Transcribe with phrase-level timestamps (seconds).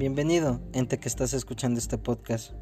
[0.00, 2.52] Bienvenido, ente que estás escuchando este podcast.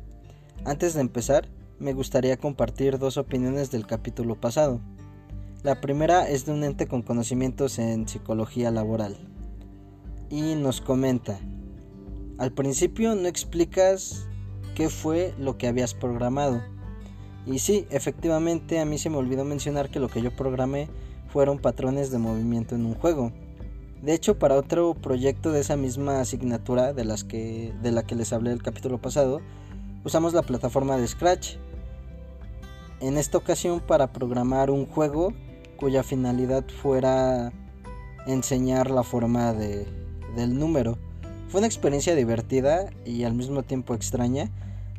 [0.65, 1.49] Antes de empezar,
[1.79, 4.81] me gustaría compartir dos opiniones del capítulo pasado.
[5.63, 9.17] La primera es de un ente con conocimientos en psicología laboral.
[10.31, 11.39] Y nos comenta,
[12.39, 14.27] al principio no explicas
[14.75, 16.61] qué fue lo que habías programado.
[17.47, 20.89] Y sí, efectivamente a mí se me olvidó mencionar que lo que yo programé
[21.29, 23.33] fueron patrones de movimiento en un juego.
[24.03, 28.15] De hecho, para otro proyecto de esa misma asignatura de, las que, de la que
[28.15, 29.41] les hablé el capítulo pasado,
[30.05, 31.57] usamos la plataforma de Scratch.
[33.01, 35.33] En esta ocasión para programar un juego
[35.77, 37.53] cuya finalidad fuera
[38.27, 39.87] enseñar la forma de,
[40.37, 40.99] del número.
[41.49, 44.51] Fue una experiencia divertida y al mismo tiempo extraña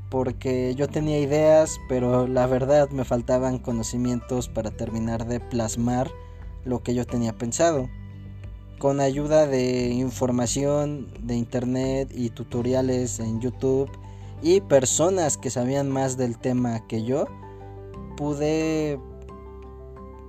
[0.09, 6.09] porque yo tenía ideas, pero la verdad me faltaban conocimientos para terminar de plasmar
[6.65, 7.87] lo que yo tenía pensado.
[8.79, 13.91] Con ayuda de información de internet y tutoriales en YouTube
[14.41, 17.27] y personas que sabían más del tema que yo,
[18.15, 18.97] pude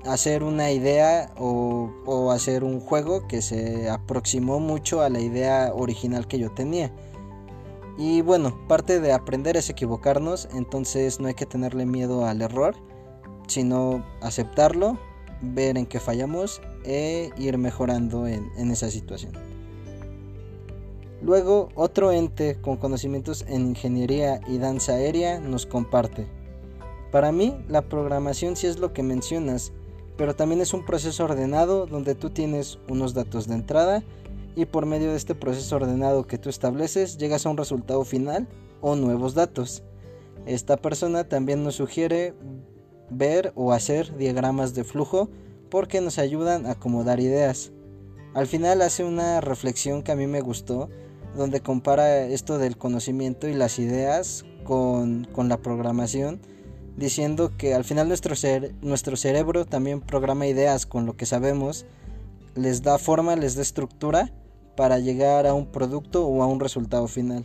[0.05, 6.27] hacer una idea o, hacer un juego que se aproximó mucho a la idea original
[6.27, 6.93] que yo tenía.
[7.99, 12.75] Y bueno, parte de aprender es equivocarnos, entonces no hay que tenerle miedo al error,
[13.47, 14.99] sino aceptarlo,
[15.43, 19.33] ver en qué fallamos e ir mejorando en, esa situación.
[21.23, 26.27] Luego, otro ente con conocimientos en ingeniería y danza aérea nos comparte.
[27.11, 29.73] Para mí, la programación sí es lo que mencionas,
[30.17, 34.03] pero también es un proceso ordenado donde tú tienes unos datos de entrada
[34.57, 38.49] y por medio de este proceso ordenado que tú estableces llegas a un resultado final
[38.81, 39.83] o nuevos datos.
[40.47, 42.35] Esta persona también nos sugiere
[43.11, 45.29] ver o hacer diagramas de flujo
[45.71, 47.73] porque nos ayudan a acomodar ideas.
[48.35, 50.89] Al final hace una reflexión que a mí me gustó,
[51.37, 56.41] donde compara esto del conocimiento y las ideas con, con la programación,
[56.97, 58.35] diciendo que al final nuestro,
[58.83, 61.87] nuestro cerebro también programa ideas con lo que sabemos,
[62.55, 64.33] les da forma, les da estructura
[64.77, 67.45] para llegar a un producto o a un resultado final.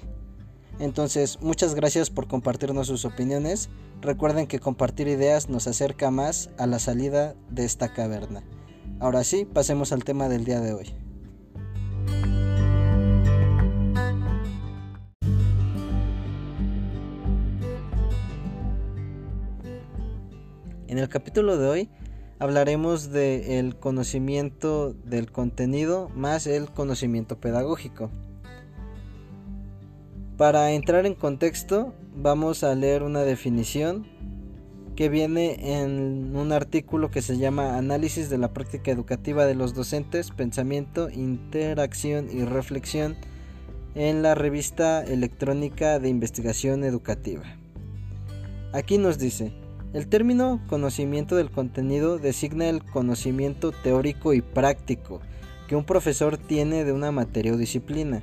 [0.79, 3.69] Entonces, muchas gracias por compartirnos sus opiniones.
[4.01, 8.43] Recuerden que compartir ideas nos acerca más a la salida de esta caverna.
[8.99, 10.93] Ahora sí, pasemos al tema del día de hoy.
[20.87, 21.89] En el capítulo de hoy
[22.39, 28.11] hablaremos del conocimiento del contenido más el conocimiento pedagógico.
[30.37, 34.05] Para entrar en contexto, vamos a leer una definición
[34.97, 39.73] que viene en un artículo que se llama Análisis de la práctica educativa de los
[39.73, 43.15] docentes, pensamiento, interacción y reflexión
[43.95, 47.45] en la revista electrónica de investigación educativa.
[48.73, 49.53] Aquí nos dice,
[49.93, 55.21] el término conocimiento del contenido designa el conocimiento teórico y práctico
[55.69, 58.21] que un profesor tiene de una materia o disciplina,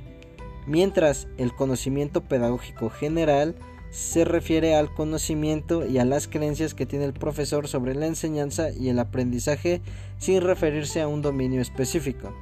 [0.67, 3.55] mientras el conocimiento pedagógico general
[3.89, 8.71] se refiere al conocimiento y a las creencias que tiene el profesor sobre la enseñanza
[8.71, 9.81] y el aprendizaje
[10.17, 12.33] sin referirse a un dominio específico.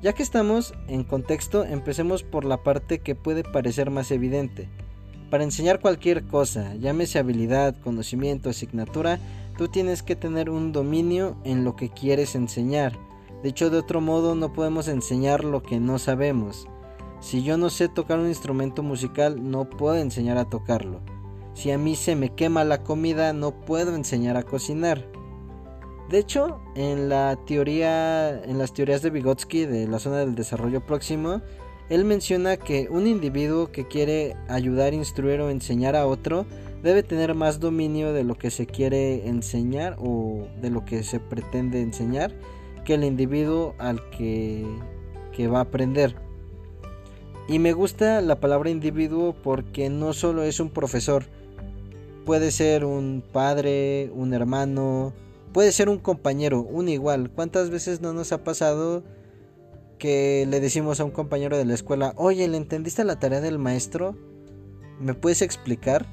[0.00, 4.68] Ya que estamos en contexto, empecemos por la parte que puede parecer más evidente,
[5.32, 9.18] para enseñar cualquier cosa, llámese habilidad, conocimiento, asignatura,
[9.56, 12.98] tú tienes que tener un dominio en lo que quieres enseñar.
[13.42, 16.68] De hecho, de otro modo no podemos enseñar lo que no sabemos.
[17.22, 21.00] Si yo no sé tocar un instrumento musical, no puedo enseñar a tocarlo.
[21.54, 25.06] Si a mí se me quema la comida, no puedo enseñar a cocinar.
[26.10, 30.84] De hecho, en la teoría, en las teorías de Vygotsky de la zona del desarrollo
[30.84, 31.40] próximo,
[31.90, 36.44] él menciona que un individuo que quiere ayudar, instruir o enseñar a otro
[36.82, 41.20] debe tener más dominio de lo que se quiere enseñar o de lo que se
[41.20, 42.34] pretende enseñar
[42.84, 44.66] que el individuo al que,
[45.30, 46.16] que va a aprender.
[47.48, 51.24] Y me gusta la palabra individuo porque no solo es un profesor,
[52.24, 55.12] puede ser un padre, un hermano,
[55.52, 57.30] puede ser un compañero, un igual.
[57.30, 59.02] ¿Cuántas veces no nos ha pasado?
[60.02, 63.60] que le decimos a un compañero de la escuela, oye, ¿le entendiste la tarea del
[63.60, 64.16] maestro?
[64.98, 66.06] ¿Me puedes explicar?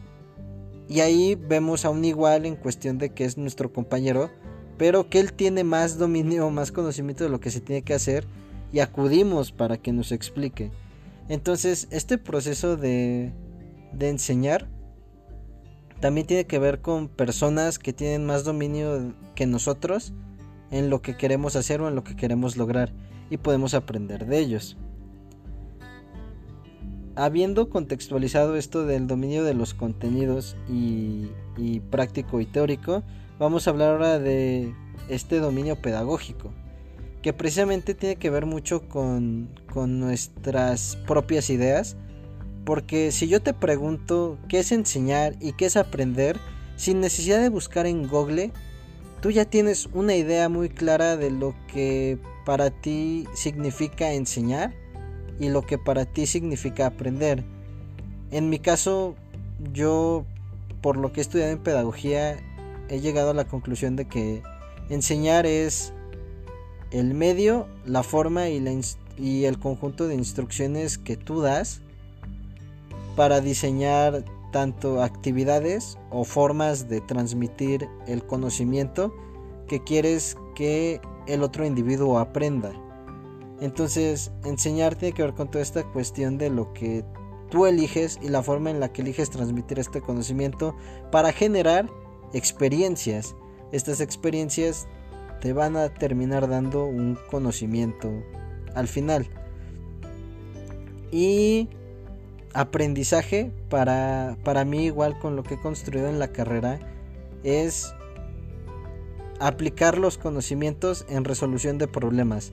[0.87, 4.29] Y ahí vemos a un igual en cuestión de que es nuestro compañero,
[4.77, 8.27] pero que él tiene más dominio, más conocimiento de lo que se tiene que hacer
[8.71, 10.69] y acudimos para que nos explique.
[11.29, 13.31] Entonces, este proceso de,
[13.93, 14.67] de enseñar
[16.01, 20.13] también tiene que ver con personas que tienen más dominio que nosotros
[20.71, 22.91] en lo que queremos hacer o en lo que queremos lograr
[23.29, 24.77] y podemos aprender de ellos.
[27.19, 31.29] habiendo contextualizado esto del dominio de los contenidos y,
[31.91, 33.03] práctico y teórico,
[33.37, 34.73] vamos a hablar ahora de
[35.09, 36.53] este dominio pedagógico,
[37.21, 41.97] que precisamente tiene que ver mucho con, con nuestras propias ideas,
[42.65, 46.37] porque si yo te pregunto qué es enseñar y qué es aprender,
[46.75, 48.51] sin necesidad de buscar en Google,
[49.21, 54.73] tú ya tienes una idea muy clara de lo que para ti significa enseñar
[55.39, 57.43] y lo que para ti significa aprender.
[58.31, 59.15] En mi caso,
[59.73, 60.25] yo,
[60.81, 62.37] por lo que he estudiado en pedagogía,
[62.89, 64.41] he llegado a la conclusión de que
[64.89, 65.93] enseñar es
[66.91, 71.81] el medio, la forma y, el conjunto de instrucciones que tú das
[73.15, 79.13] para diseñar tanto actividades o formas de transmitir el conocimiento
[79.67, 82.71] que quieres que el otro individuo aprenda.
[83.61, 87.03] Entonces, enseñar tiene que ver con toda esta cuestión de lo que
[87.49, 90.75] tú eliges y la forma en la que eliges transmitir este conocimiento
[91.11, 91.89] para generar
[92.33, 93.35] experiencias.
[93.71, 94.87] Estas experiencias
[95.39, 98.11] te van a terminar dando un conocimiento
[98.75, 99.27] al final.
[101.11, 101.69] Y
[102.53, 106.79] aprendizaje para, para mí igual con lo que he construido en la carrera
[107.43, 107.93] es
[109.39, 112.51] aplicar los conocimientos en resolución de problemas.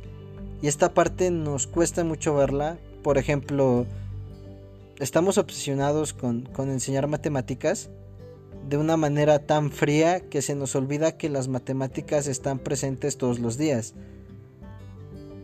[0.63, 2.79] Y esta parte nos cuesta mucho verla.
[3.03, 3.87] Por ejemplo,
[4.99, 7.91] estamos obsesionados con, enseñar matemáticas
[8.69, 13.39] de una manera tan fría que se nos olvida que las matemáticas están presentes todos
[13.39, 13.95] los días.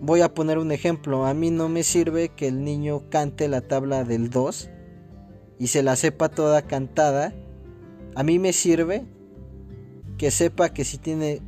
[0.01, 1.27] Voy a poner un ejemplo.
[1.27, 4.71] A mí no me sirve que el niño cante la tabla del 2
[5.61, 7.33] y se la sepa toda cantada.
[8.17, 9.05] A mí me sirve
[10.19, 11.41] que sepa que si tiene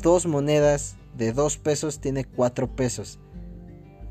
[0.00, 3.18] dos monedas de 2 pesos tiene 4 pesos.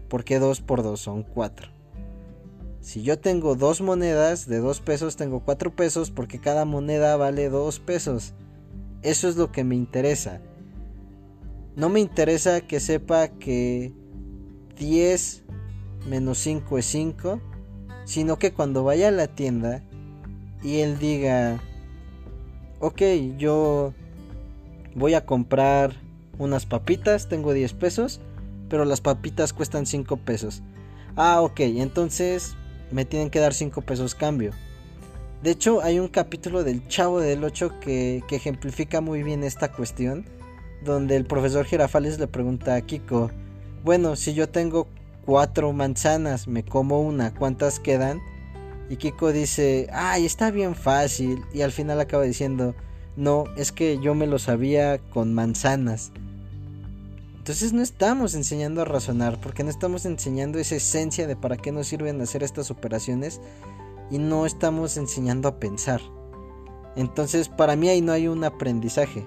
[0.09, 1.78] Porque 2 por 2 son 4.
[2.81, 7.49] Si yo tengo dos monedas de 2 pesos, tengo 4 pesos porque cada moneda vale
[7.49, 8.33] 2 pesos.
[9.01, 10.41] Eso es lo que me interesa.
[11.75, 13.93] No me interesa que sepa que
[14.77, 15.43] 10
[16.07, 17.41] menos 5 es 5,
[18.05, 19.83] sino que cuando vaya a la tienda
[20.63, 21.61] y él diga,
[22.79, 23.01] ok,
[23.37, 23.93] yo
[24.95, 25.95] voy a comprar
[26.37, 28.21] unas papitas, tengo 10 pesos,
[28.69, 30.63] pero las papitas cuestan 5 pesos.
[31.15, 32.55] Ah, ok, entonces
[32.91, 34.51] me tienen que dar 5 pesos cambio.
[35.43, 39.71] De hecho, hay un capítulo del Chavo del 8 que, que ejemplifica muy bien esta
[39.71, 40.25] cuestión,
[40.83, 43.31] donde el profesor Girafales le pregunta a Kiko,
[43.83, 44.87] bueno, si yo tengo
[45.25, 48.19] 4 manzanas, me como una, ¿cuántas quedan?
[48.89, 52.75] Y Kiko dice, ay, está bien fácil, y al final acaba diciendo,
[53.15, 56.11] no, es que yo me lo sabía con manzanas.
[57.49, 61.71] Entonces no estamos enseñando a razonar, porque no estamos enseñando esa esencia de para qué
[61.71, 63.41] nos sirven hacer estas operaciones
[64.11, 65.99] y no estamos enseñando a pensar.
[66.95, 69.25] Entonces para mí ahí no hay un aprendizaje.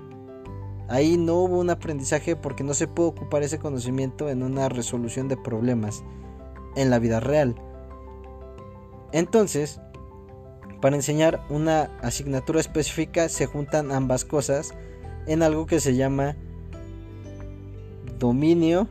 [0.88, 5.26] Ahí no hubo un aprendizaje porque no se puede ocupar ese conocimiento en una resolución
[5.26, 6.04] de problemas
[6.76, 7.56] en la vida real.
[9.10, 9.80] Entonces,
[10.80, 14.74] para enseñar una asignatura específica se juntan ambas cosas
[15.26, 16.36] en algo que se llama
[18.22, 18.86] dominio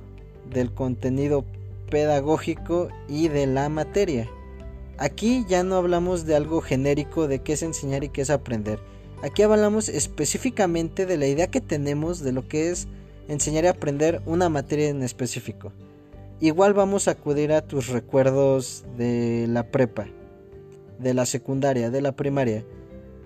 [0.50, 1.46] del contenido
[1.90, 4.30] pedagógico y de la materia.
[4.98, 8.80] Aquí ya no hablamos de algo genérico de qué es enseñar y qué es aprender.
[9.24, 12.90] Aquí hablamos específicamente de la idea que tenemos de lo que es
[13.30, 15.72] enseñar y aprender una materia en específico.
[16.42, 20.08] Igual vamos a acudir a tus recuerdos de la prepa,
[21.00, 22.66] de la secundaria, de la primaria.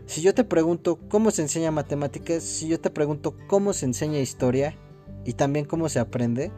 [0.05, 4.19] Si yo te pregunto cómo se enseña matemáticas, si yo te pregunto cómo se enseña
[4.19, 4.77] historia,
[5.25, 6.51] y también cómo se aprende,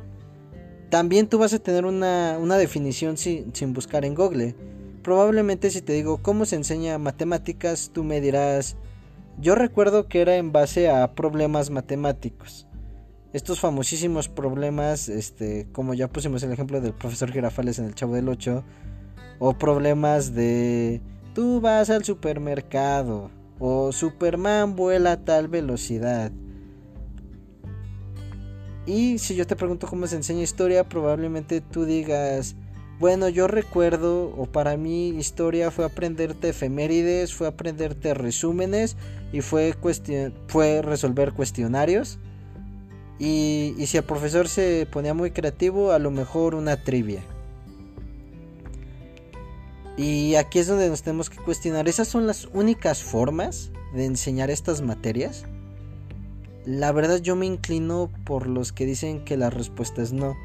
[0.89, 4.55] también tú vas a tener una, definición sin, sin, buscar en Google.
[5.03, 8.75] Probablemente si te digo cómo se enseña matemáticas, tú me dirás,
[9.39, 12.67] yo recuerdo que era en base a problemas matemáticos.
[13.33, 18.15] Estos famosísimos problemas, este, como ya pusimos el ejemplo del profesor Girafales en el Chavo
[18.15, 18.63] del 8,
[19.39, 21.01] o problemas de
[21.33, 26.31] tú vas al supermercado, o Superman vuela a tal velocidad
[28.87, 32.55] y si yo te pregunto cómo se enseña historia, probablemente tú digas,
[32.99, 38.95] bueno, yo recuerdo, o para mí historia fue aprenderte efemérides, fue aprenderte resúmenes
[39.33, 39.75] y fue,
[40.81, 42.17] resolver cuestionarios.
[43.19, 47.21] Y si el profesor se ponía muy creativo, a lo mejor una trivia.
[49.97, 54.49] Y aquí es donde nos tenemos que cuestionar, ¿esas son las únicas formas de enseñar
[54.49, 55.45] estas materias?
[56.67, 60.35] La verdad yo me inclino por los que dicen que la respuesta es no.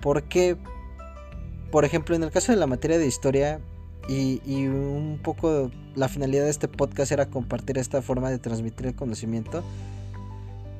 [0.00, 0.56] ¿Por qué?
[1.70, 3.60] por ejemplo, en el caso de la materia de historia,
[4.08, 8.86] y, y, un poco la finalidad de este podcast era compartir esta forma de transmitir
[8.86, 9.62] el conocimiento.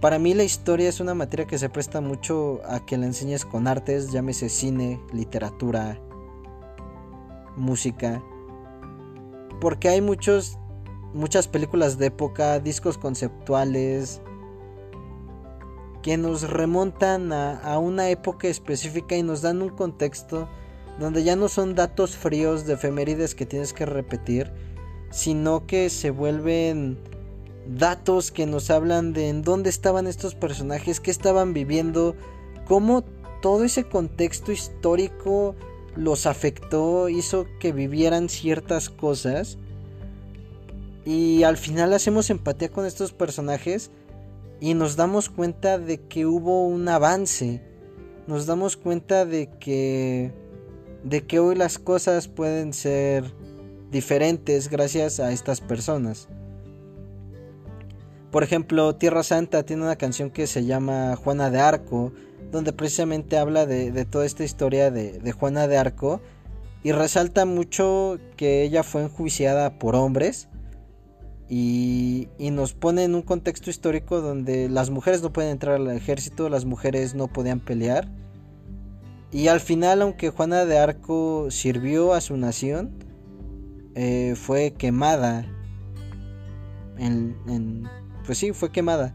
[0.01, 3.45] Para mí la historia es una materia que se presta mucho a que la enseñes
[3.45, 5.99] con artes, llámese cine, literatura,
[7.57, 8.23] música.
[9.61, 10.59] Porque hay muchos
[11.15, 14.21] muchas películas de época, discos conceptuales
[16.03, 20.49] que nos remontan a, a una época específica y nos dan un contexto
[20.99, 24.53] donde ya no son datos fríos de efemérides que tienes que repetir,
[25.11, 26.99] sino que se vuelven
[27.67, 32.15] datos que nos hablan de en dónde estaban estos personajes, qué estaban viviendo,
[32.67, 33.03] cómo
[33.41, 35.55] todo ese contexto histórico
[35.97, 39.59] los afectó, hizo que vivieran ciertas cosas.
[41.05, 43.91] Y al final hacemos empatía con estos personajes
[44.61, 47.63] y nos damos cuenta de que hubo un avance.
[48.27, 50.33] Nos damos cuenta de que
[51.03, 53.25] de que hoy las cosas pueden ser
[53.91, 56.29] diferentes gracias a estas personas.
[58.31, 62.13] Por ejemplo, Tierra Santa tiene una canción que se llama Juana de Arco,
[62.53, 66.21] donde precisamente habla de, toda esta historia de, Juana de Arco
[66.83, 70.49] y resalta mucho que ella fue enjuiciada por hombres
[71.51, 76.49] y, nos pone en un contexto histórico donde las mujeres no pueden entrar al ejército,
[76.49, 78.09] las mujeres no podían pelear
[79.33, 82.91] y al final, aunque Juana de Arco sirvió a su nación,
[83.95, 85.47] eh, fue quemada.
[86.99, 87.89] En,
[88.27, 89.15] pues sí, fue quemada.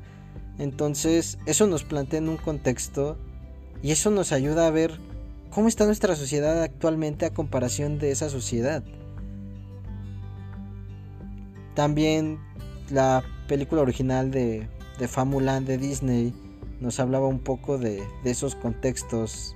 [0.57, 3.17] Entonces, eso nos plantea en un contexto
[3.83, 4.99] y eso nos ayuda a ver
[5.49, 8.83] cómo está nuestra sociedad actualmente a comparación de esa sociedad.
[11.75, 12.39] También
[12.89, 14.67] la película original de,
[14.97, 16.33] de Famulan de Disney
[16.79, 19.55] nos hablaba un poco de, de esos contextos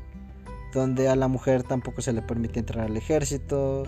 [0.74, 3.84] donde a la mujer tampoco se le permite entrar al ejército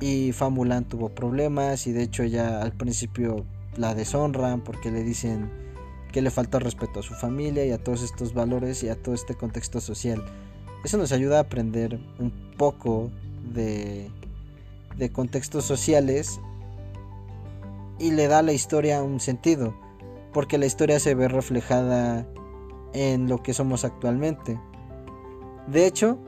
[0.00, 3.44] y Famulan tuvo problemas y de hecho ella al principio
[3.76, 5.50] la deshonran porque le dicen
[6.12, 9.14] que le falta respeto a su familia y a todos estos valores y a todo
[9.14, 10.24] este contexto social.
[10.84, 13.10] Eso nos ayuda a aprender un poco
[13.52, 14.10] de,
[14.96, 16.40] de contextos sociales
[17.98, 19.74] y le da a la historia un sentido,
[20.32, 22.26] porque la historia se ve reflejada
[22.92, 24.60] en lo que somos actualmente.
[25.66, 26.18] De hecho,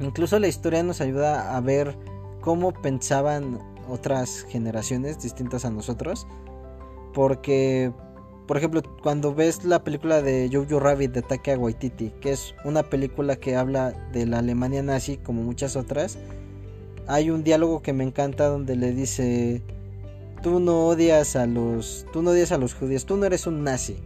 [0.00, 1.96] incluso la historia nos ayuda a ver
[2.40, 6.26] cómo pensaban otras generaciones distintas a nosotros.
[7.14, 7.92] Porque,
[8.46, 12.82] por ejemplo, cuando ves la película de Jojo Rabbit de Taika Waititi, que es una
[12.82, 16.18] película que habla de la Alemania nazi como muchas otras,
[17.06, 19.62] hay un diálogo que me encanta donde le dice,
[20.42, 23.64] tú no odias a los, tú no odias a los judíos, tú no eres un
[23.64, 23.96] nazi,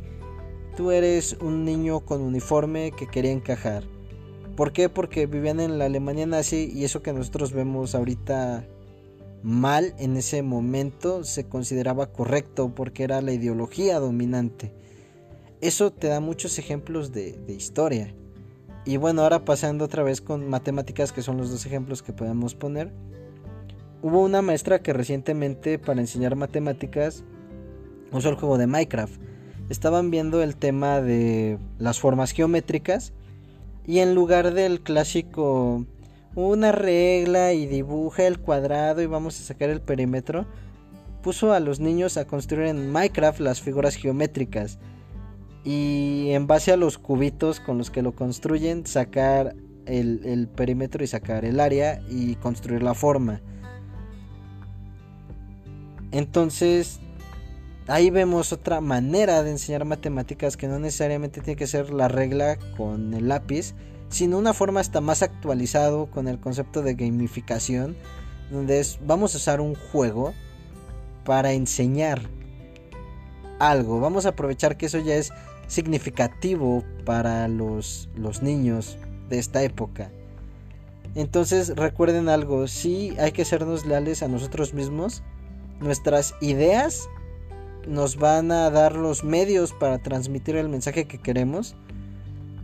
[0.76, 3.84] tú eres un niño con uniforme que quería encajar.
[4.56, 4.88] ¿Por qué?
[4.88, 8.66] Porque vivían en la Alemania nazi y eso que nosotros vemos ahorita
[9.42, 14.72] mal en ese momento se consideraba correcto porque era la ideología dominante.
[15.60, 18.14] Eso te da muchos ejemplos de, historia.
[18.84, 22.54] Y bueno, ahora pasando otra vez con matemáticas, que son los dos ejemplos que podemos
[22.54, 22.92] poner.
[24.02, 27.22] Hubo una maestra que recientemente para enseñar matemáticas
[28.10, 29.20] usó el juego de Minecraft.
[29.68, 33.12] Estaban viendo el tema de las formas geométricas
[33.86, 35.86] y en lugar del clásico
[36.34, 40.46] una regla y dibuja el cuadrado y vamos a sacar el perímetro,
[41.22, 44.80] puso a los niños a construir en Minecraft las figuras geométricas
[45.62, 49.54] y en base a los cubitos con los que lo construyen sacar
[49.86, 53.40] el, el perímetro y sacar el área y construir la forma.
[56.12, 57.00] Entonces
[57.88, 62.58] ahí vemos otra manera de enseñar matemáticas que no necesariamente tiene que ser la regla
[62.76, 63.74] con el lápiz,
[64.08, 67.96] sino una forma hasta más actualizado con el concepto de gamificación,
[68.50, 70.34] donde es vamos a usar un juego
[71.24, 72.20] para enseñar
[73.58, 74.00] algo.
[74.00, 75.32] Vamos a aprovechar que eso ya es
[75.66, 78.98] significativo para los, los niños
[79.30, 80.10] de esta época.
[81.14, 85.22] Entonces recuerden algo, sí hay que sernos leales a nosotros mismos.
[85.82, 87.08] Nuestras ideas
[87.88, 91.74] nos van a dar los medios para transmitir el mensaje que queremos.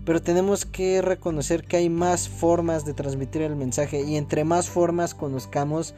[0.04, 4.70] Pero tenemos que reconocer que hay más formas de transmitir el mensaje y entre más
[4.70, 5.94] formas conozcamos,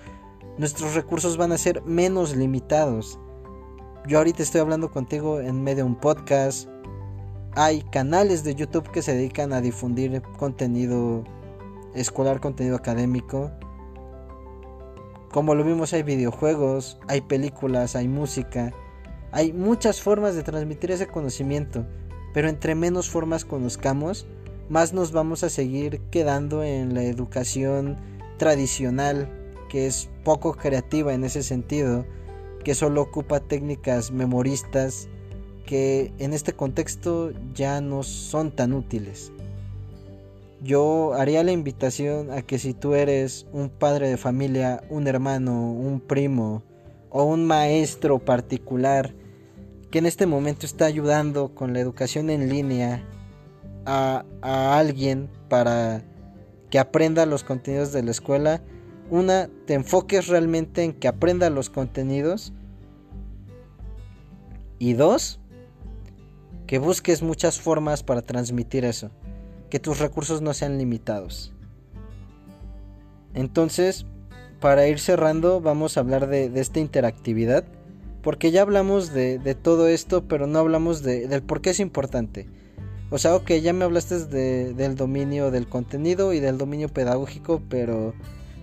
[0.58, 3.18] nuestros recursos van a ser menos limitados.
[4.08, 6.68] Yo ahorita estoy hablando contigo en medio de un podcast.
[7.54, 11.22] Hay canales de YouTube que se dedican a difundir contenido
[11.94, 13.50] escolar, contenido académico.
[15.30, 18.72] Como lo vimos, hay videojuegos, hay películas, hay música.
[19.30, 21.86] Hay muchas formas de transmitir ese conocimiento,
[22.34, 24.26] pero entre menos formas conozcamos,
[24.68, 27.96] más nos vamos a seguir quedando en la educación
[28.38, 29.30] tradicional,
[29.68, 32.04] que es poco creativa en ese sentido,
[32.64, 35.08] que solo ocupa técnicas memoristas,
[35.64, 39.32] que en este contexto ya no son tan útiles.
[40.62, 45.72] Yo haría la invitación a que si tú eres un padre de familia, un hermano,
[45.72, 46.62] un primo
[47.08, 49.14] o un maestro particular
[49.90, 53.02] que en este momento está ayudando con la educación en línea
[53.86, 56.02] a, alguien para
[56.68, 58.62] que aprenda los contenidos de la escuela,
[59.10, 62.52] una, te enfoques realmente en que aprenda los contenidos.
[64.78, 65.40] Y dos,
[66.66, 69.10] que busques muchas formas para transmitir eso.
[69.70, 71.52] Que tus recursos no sean limitados.
[73.34, 74.06] Entonces,
[74.60, 77.64] para ir cerrando, vamos a hablar de, esta interactividad.
[78.22, 82.48] Porque ya hablamos de, todo esto, pero no hablamos del por qué es importante.
[83.08, 88.14] O sea, ok, ya me hablaste del dominio del contenido y del dominio pedagógico, pero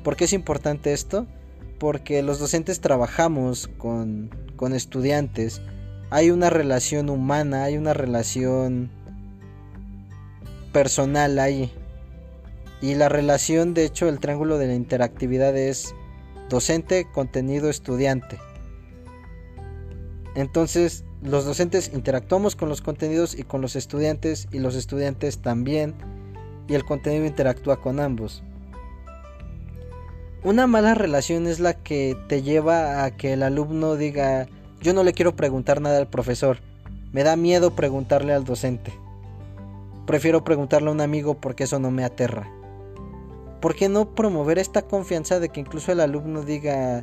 [0.03, 1.25] ¿por qué es importante esto?
[1.79, 5.61] Porque los docentes trabajamos con, con estudiantes,
[6.09, 8.89] hay una relación humana, hay una relación
[10.77, 11.71] personal ahí.
[12.81, 15.95] Y la relación, de hecho, el triángulo de la interactividad es
[16.49, 18.37] docente, contenido, estudiante.
[20.35, 25.95] Entonces, los docentes interactuamos con los contenidos y con los estudiantes y los estudiantes también
[26.67, 28.43] y el contenido interactúa con ambos.
[30.43, 34.47] Una mala relación es la que te lleva a que el alumno diga
[34.79, 36.59] yo no le quiero preguntar nada al profesor,
[37.13, 38.93] me da miedo preguntarle al docente.
[40.07, 42.51] Prefiero preguntarle a un amigo porque eso no me aterra.
[43.61, 47.01] ¿Por qué no promover esta confianza de que incluso el alumno diga,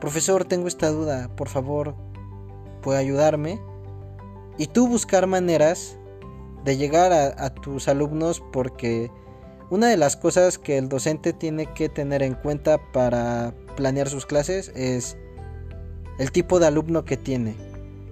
[0.00, 1.94] profesor, tengo esta duda, por favor,
[2.82, 3.60] puede ayudarme.
[4.56, 5.98] Y tú buscar maneras
[6.64, 9.10] de llegar a, tus alumnos porque
[9.70, 14.26] una de las cosas que el docente tiene que tener en cuenta para planear sus
[14.26, 15.16] clases es
[16.18, 17.54] el tipo de alumno que tiene.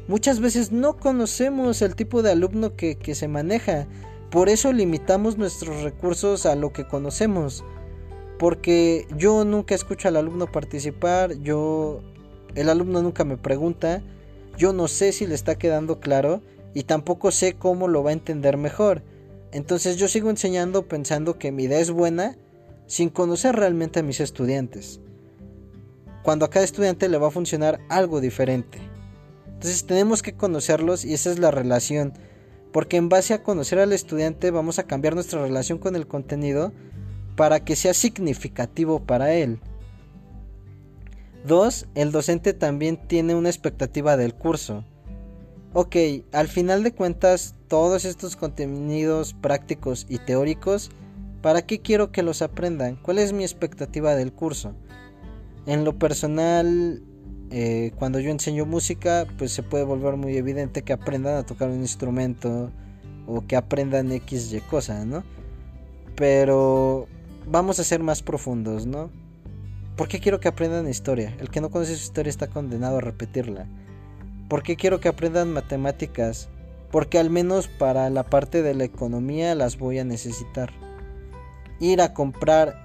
[0.09, 3.87] Muchas veces no conocemos el tipo de alumno que, que se maneja.
[4.31, 7.65] Por eso limitamos nuestros recursos a lo que conocemos.
[8.39, 12.03] Porque yo nunca escucho al alumno participar, yo
[12.55, 14.03] el alumno nunca me pregunta,
[14.59, 16.43] yo no sé si le está quedando claro
[16.75, 19.03] y tampoco sé cómo lo va a entender mejor.
[19.53, 22.37] Entonces yo sigo enseñando pensando que mi idea es buena
[22.87, 25.01] sin conocer realmente a mis estudiantes.
[26.23, 28.79] Cuando a cada estudiante le va a funcionar algo diferente.
[29.47, 32.13] Entonces tenemos que conocerlos y esa es la relación.
[32.77, 36.75] Porque en base a conocer al estudiante vamos a cambiar nuestra relación con el contenido
[37.35, 39.61] para que sea significativo para él.
[41.47, 44.85] Dos, el docente también tiene una expectativa del curso.
[45.73, 45.97] Ok,
[46.33, 50.91] al final de cuentas, todos estos contenidos prácticos y teóricos,
[51.41, 52.97] ¿para qué quiero que los aprendan?
[52.97, 54.75] ¿Cuál es mi expectativa del curso?
[55.65, 57.03] En lo personal,
[57.51, 61.69] eh, cuando yo enseño música, pues se puede volver muy evidente que aprendan a tocar
[61.69, 62.71] un instrumento
[63.27, 65.23] o que aprendan X y cosa, ¿no?
[66.17, 67.07] Pero
[67.47, 69.11] vamos a ser más profundos, ¿no?
[69.97, 71.35] ¿Por qué quiero que aprendan historia?
[71.41, 73.67] El que no conoce su historia está condenado a repetirla.
[74.49, 76.49] ¿Por qué quiero que aprendan matemáticas?
[76.91, 80.73] Porque al menos para la parte de la economía las voy a necesitar.
[81.81, 82.83] Ir a comprar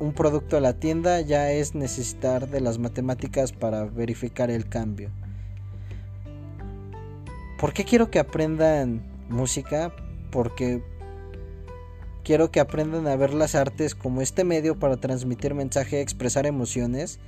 [0.00, 5.10] un producto a la tienda ya es necesitar de las matemáticas para verificar el cambio.
[7.58, 9.92] ¿Por qué quiero que aprendan música?
[10.30, 10.82] Porque
[12.28, 17.20] Quiero que aprendan a ver las artes como este medio para transmitir mensaje, expresar emociones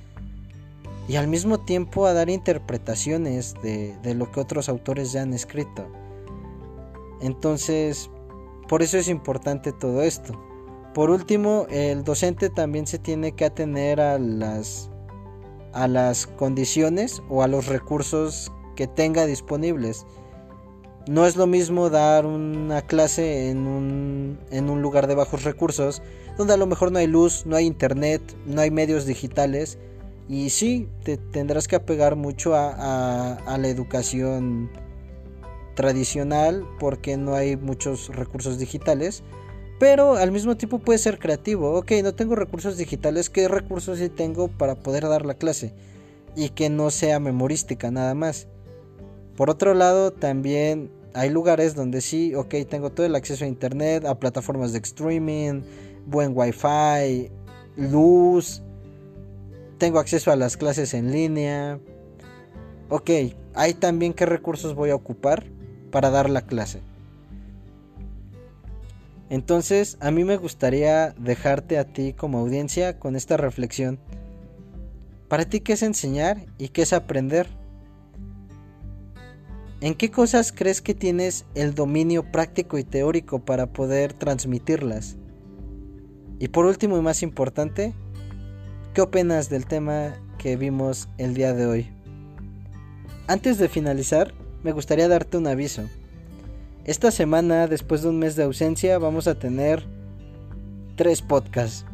[1.07, 5.87] y al mismo tiempo a dar interpretaciones de, lo que otros autores ya han escrito.
[7.19, 8.11] Entonces,
[8.67, 10.39] por eso es importante todo esto.
[10.93, 14.89] Por último, el docente también se tiene que atener a las,
[15.73, 20.05] a las condiciones o a los recursos que tenga disponibles.
[21.07, 26.01] No es lo mismo dar una clase en un, en un lugar de bajos recursos,
[26.37, 29.77] donde a lo mejor no hay luz, no hay internet, no hay medios digitales.
[30.27, 34.69] Y sí, te tendrás que apegar mucho a, a, la educación
[35.75, 39.23] tradicional porque no hay muchos recursos digitales.
[39.81, 41.73] Pero al mismo tiempo puede ser creativo.
[41.73, 43.31] Ok, no tengo recursos digitales.
[43.31, 45.73] ¿Qué recursos sí tengo para poder dar la clase?
[46.35, 48.45] Y que no sea memorística nada más.
[49.35, 54.05] Por otro lado, también hay lugares donde sí, ok, tengo todo el acceso a internet,
[54.05, 55.63] a plataformas de streaming,
[56.05, 57.31] buen wifi,
[57.75, 58.61] luz,
[59.79, 61.79] tengo acceso a las clases en línea.
[62.89, 63.09] Ok,
[63.55, 65.47] hay también qué recursos voy a ocupar
[65.89, 66.81] para dar la clase.
[69.31, 73.97] Entonces, a mí me gustaría dejarte a ti como audiencia con esta reflexión.
[75.29, 77.47] ¿Para ti qué es enseñar y qué es aprender?
[79.79, 85.15] ¿En qué cosas crees que tienes el dominio práctico y teórico para poder transmitirlas?
[86.39, 87.93] Y por último y más importante,
[88.93, 91.89] ¿qué opinas del tema que vimos el día de hoy?
[93.27, 95.83] Antes de finalizar, me gustaría darte un aviso.
[96.83, 99.85] Esta semana, después de un mes de ausencia, vamos a tener
[100.95, 101.85] tres podcasts.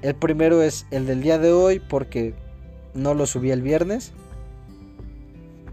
[0.00, 2.34] El primero es el del día de hoy porque
[2.94, 4.12] no lo subí el viernes.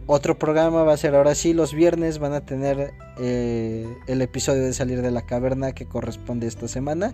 [0.07, 2.19] Otro programa va a ser ahora sí los viernes.
[2.19, 7.13] Van a tener eh, el episodio de salir de la caverna que corresponde esta semana.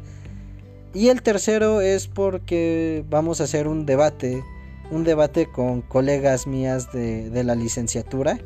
[0.95, 4.43] Y el tercero es porque vamos a hacer un debate.
[4.89, 8.39] Un debate con colegas mías de, de la licenciatura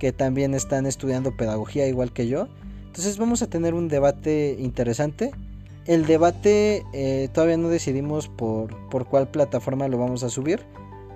[0.00, 2.48] que también están estudiando pedagogía igual que yo.
[2.86, 5.30] Entonces vamos a tener un debate interesante.
[5.86, 10.66] El debate eh, todavía no decidimos por, por cuál plataforma lo vamos a subir.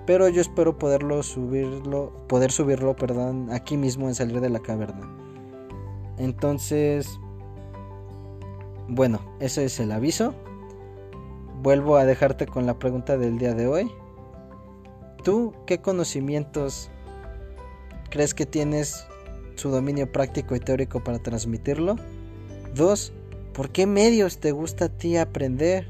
[0.05, 5.11] Pero yo espero poderlo subirlo, poder subirlo, perdón, aquí mismo en salir de la caverna.
[6.19, 7.19] Entonces,
[8.87, 10.35] bueno, ese es el aviso.
[11.63, 13.91] Vuelvo a dejarte con la pregunta del día de hoy.
[15.23, 16.91] ¿Tú qué conocimientos
[18.09, 19.05] ¿Crees que tienes
[19.55, 21.97] su dominio práctico y teórico para transmitirlo?
[22.73, 23.13] Dos,
[23.53, 25.87] ¿por qué medios te gusta a ti aprender?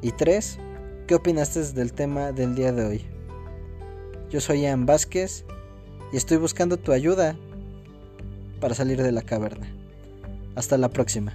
[0.00, 0.58] Y tres,
[1.06, 3.04] ¿qué opinaste del tema del día de hoy?
[4.30, 5.44] Yo soy Ian Vázquez
[6.12, 7.36] y estoy buscando tu ayuda
[8.60, 9.68] para salir de la caverna.
[10.54, 11.32] Hasta la próxima.